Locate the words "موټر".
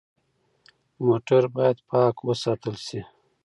1.05-1.43